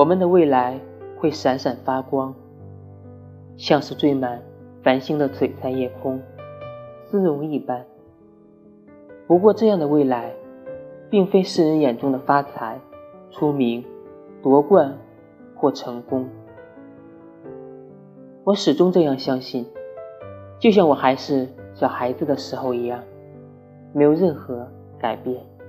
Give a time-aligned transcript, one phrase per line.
[0.00, 0.80] 我们的未来
[1.18, 2.34] 会闪闪发光
[3.58, 4.40] 像是缀满
[4.82, 6.18] 繁星的璀璨夜空
[7.04, 7.84] 丝绒一般。
[9.26, 10.32] 不过这样的未来
[11.10, 12.80] 并非世人眼中的发财
[13.30, 13.84] 出名
[14.42, 14.96] 夺冠
[15.54, 16.26] 或成功。
[18.44, 19.66] 我始终这样相信
[20.58, 23.02] 就像我还是小孩子的时候一样
[23.92, 24.66] 没有任何
[24.98, 25.59] 改变。